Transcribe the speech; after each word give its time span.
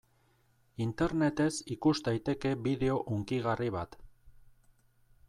Internetez 0.85 1.51
ikus 1.75 1.93
daiteke 2.07 2.53
bideo 2.69 2.97
hunkigarri 3.17 3.71
bat. 3.77 3.99